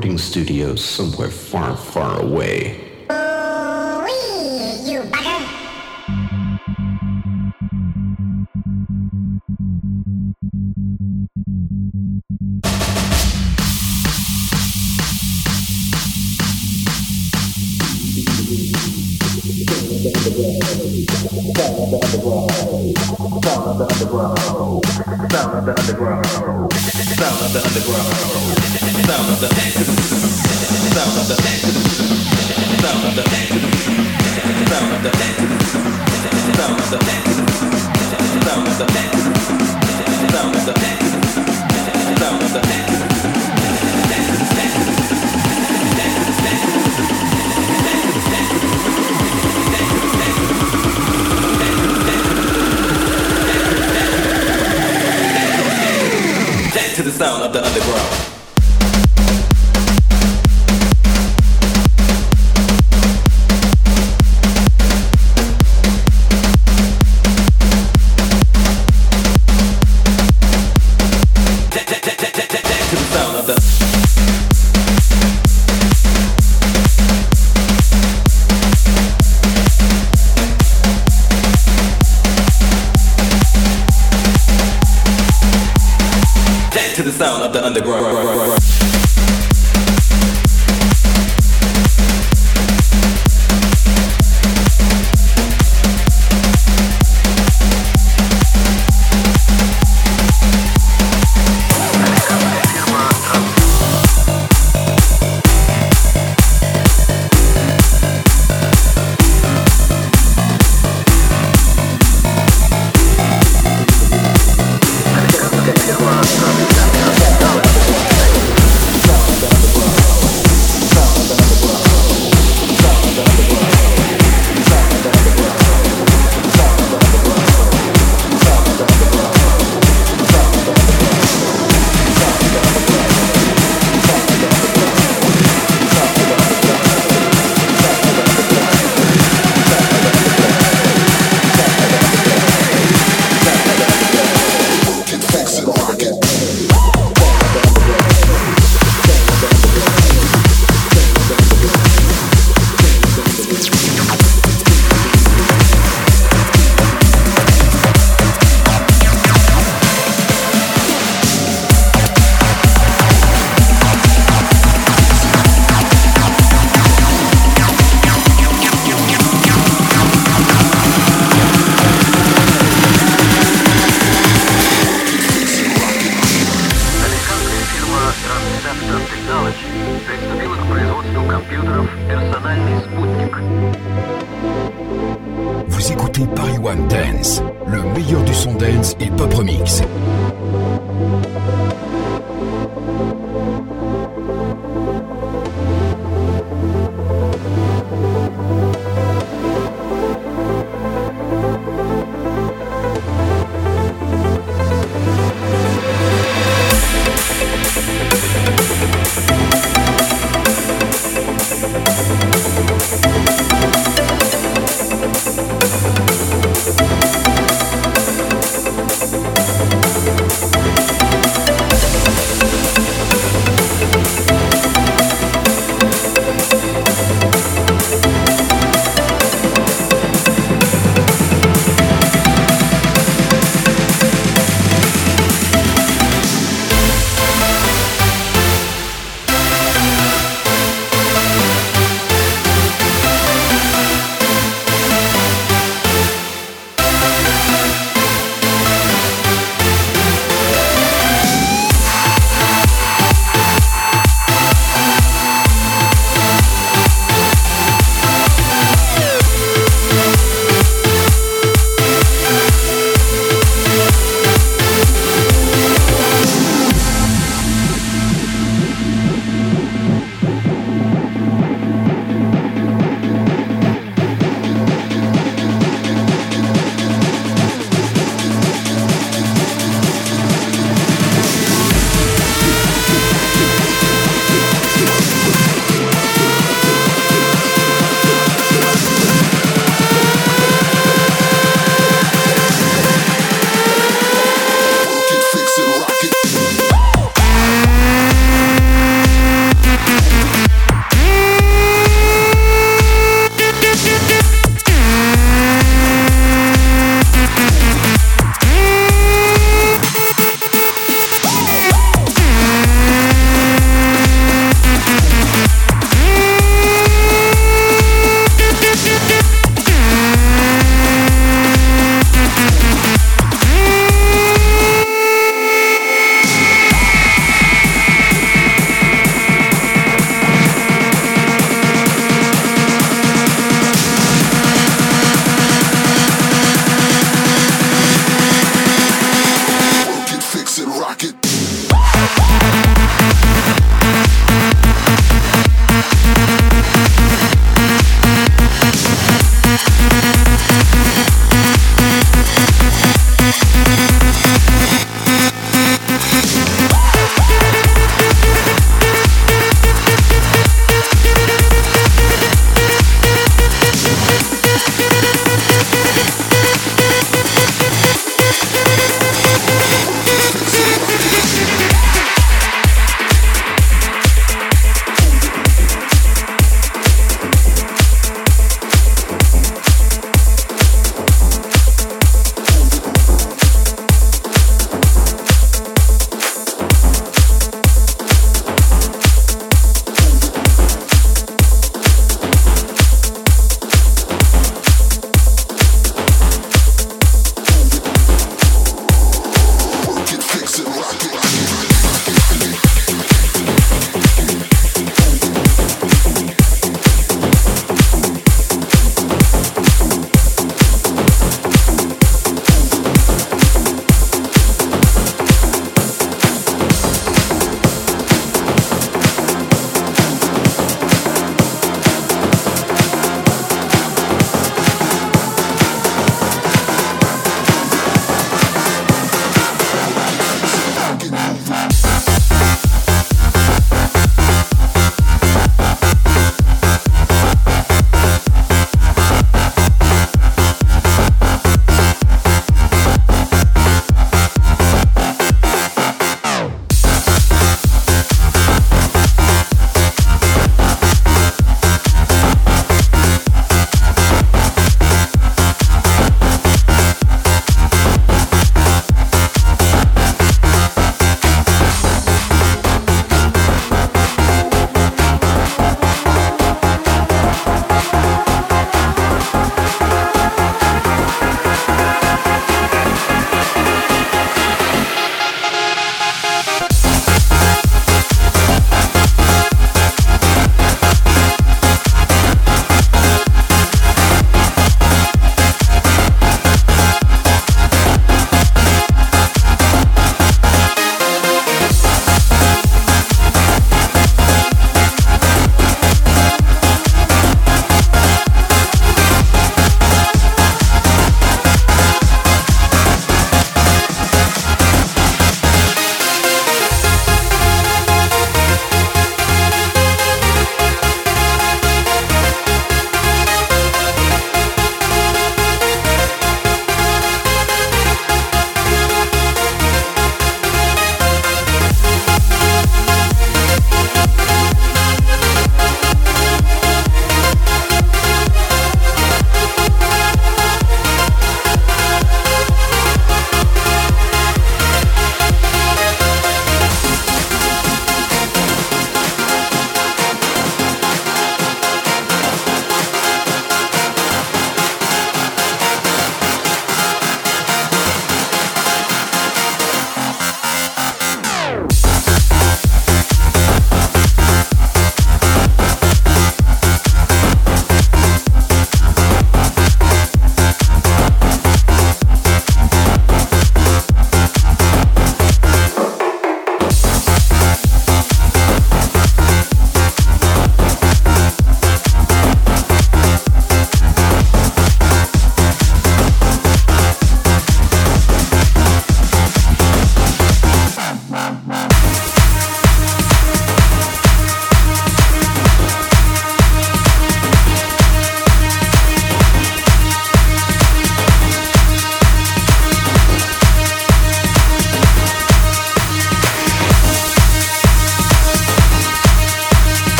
recording 0.00 0.16
studios 0.16 0.82
somewhere 0.82 1.30
far, 1.30 1.76
far 1.76 2.22
away. 2.22 2.86
underground, 23.80 24.38
sound 25.30 25.58
of 25.58 25.64
the 25.66 25.74
underground, 25.78 26.26
sound 26.26 27.44
of 27.44 27.52
the 27.52 27.60
underground. 27.66 28.79
down 29.26 29.38
the 29.38 29.54
head 29.54 29.99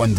son 0.00 0.14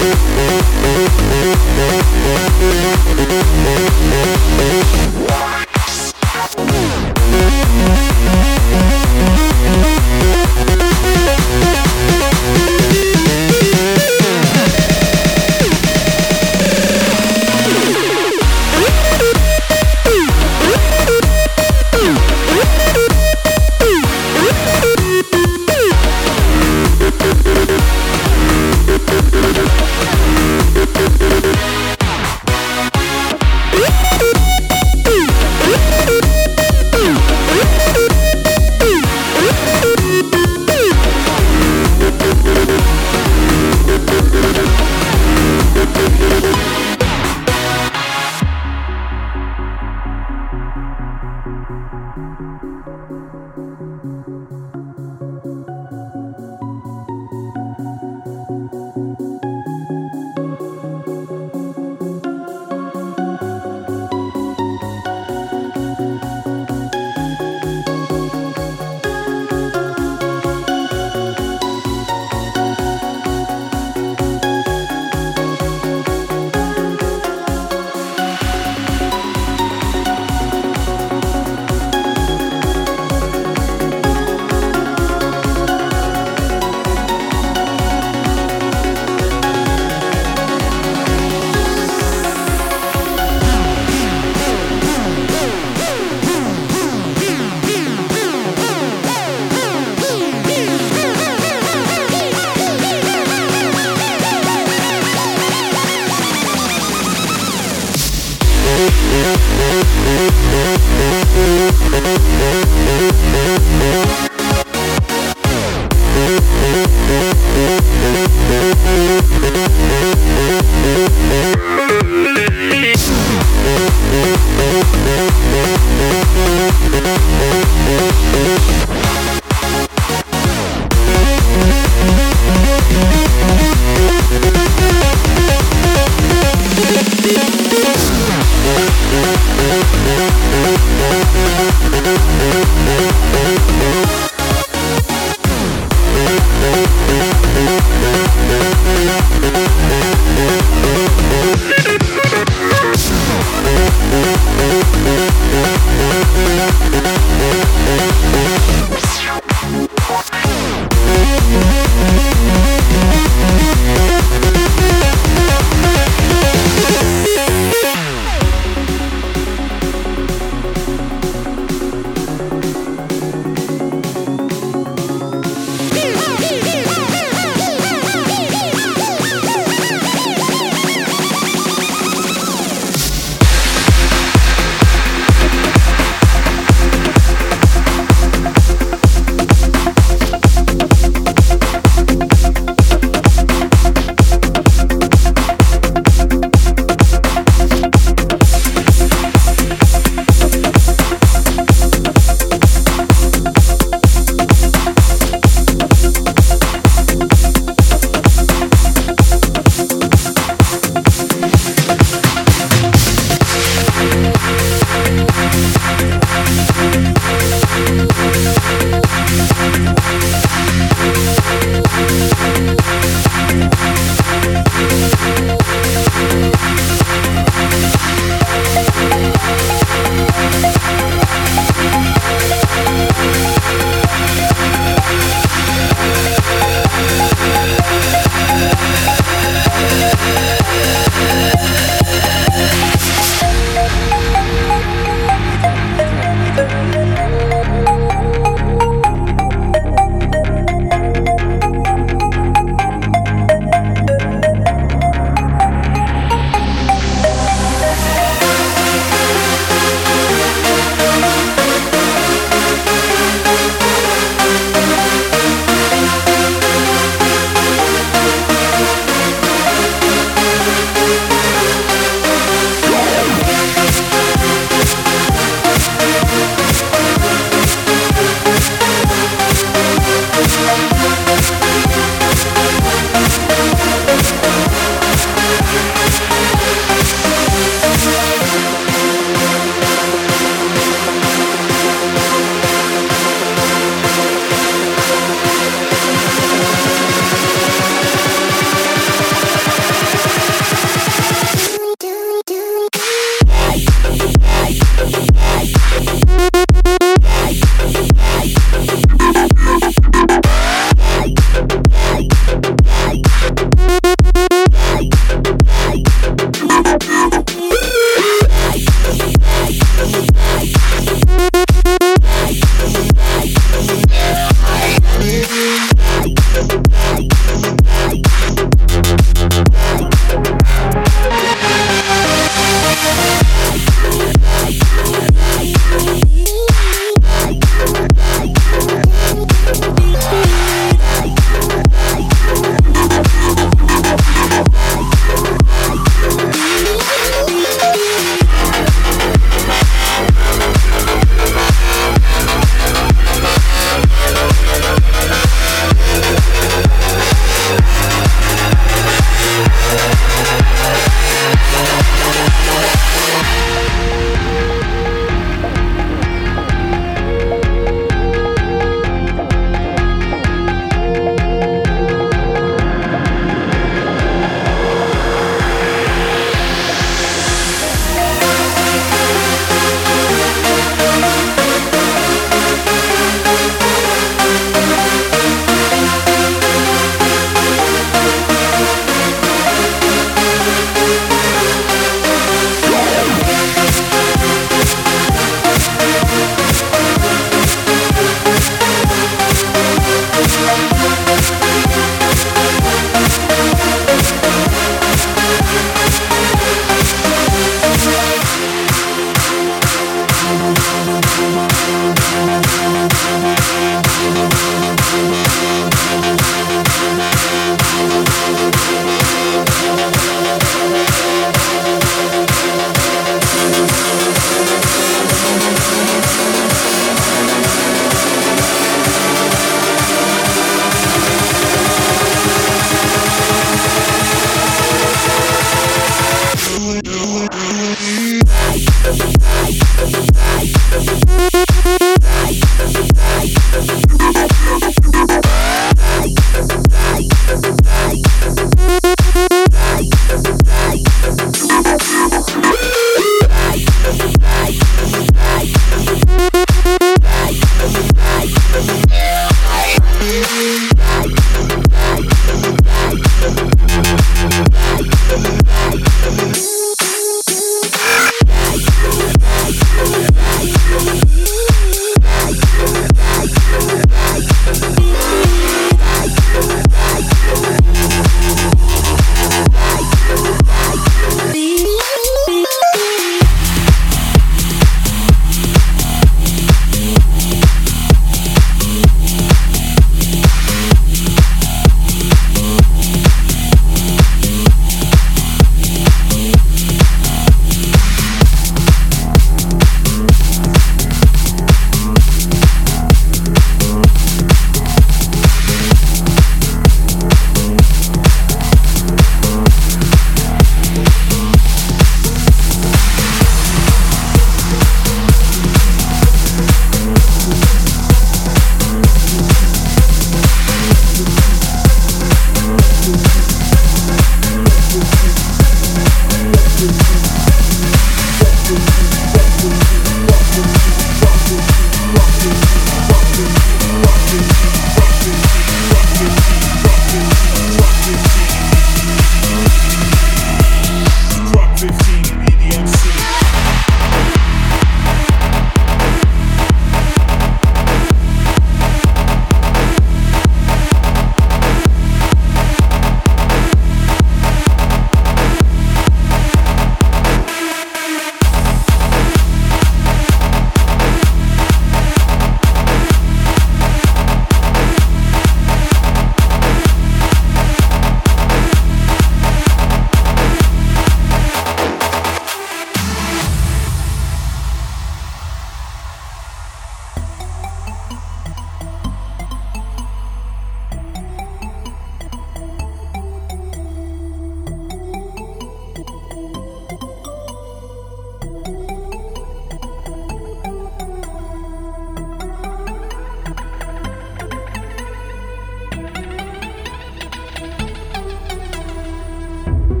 you 599.67 600.00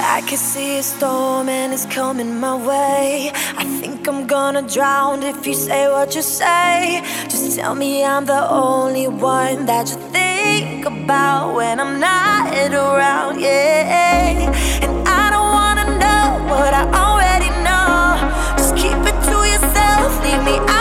I 0.00 0.20
can 0.22 0.36
see 0.36 0.78
a 0.78 0.82
storm 0.82 1.48
and 1.48 1.72
it's 1.72 1.86
coming 1.86 2.38
my 2.38 2.54
way. 2.54 3.30
I 3.56 3.64
think 3.80 4.06
I'm 4.06 4.26
gonna 4.26 4.62
drown 4.62 5.22
if 5.22 5.46
you 5.46 5.54
say 5.54 5.88
what 5.88 6.14
you 6.14 6.22
say. 6.22 7.02
Just 7.28 7.56
tell 7.56 7.74
me 7.74 8.04
I'm 8.04 8.26
the 8.26 8.48
only 8.50 9.08
one 9.08 9.66
that 9.66 9.88
you 9.90 9.96
think 10.10 10.84
about 10.84 11.54
when 11.54 11.80
I'm 11.80 11.98
not 11.98 12.52
around, 12.74 13.40
yeah. 13.40 14.52
And 14.82 15.08
I 15.08 15.30
don't 15.30 15.50
wanna 15.58 15.86
know 16.02 16.26
what 16.52 16.72
I 16.74 16.84
already 17.04 17.50
know. 17.66 18.56
Just 18.58 18.76
keep 18.76 19.00
it 19.10 19.18
to 19.30 19.36
yourself, 19.52 20.10
leave 20.22 20.44
me 20.44 20.75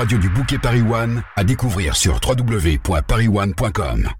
radio 0.00 0.16
du 0.16 0.30
bouquet 0.30 0.58
Paris 0.58 0.80
One 0.80 1.22
à 1.36 1.44
découvrir 1.44 1.94
sur 1.94 2.20
www.parisone.com. 2.26 4.19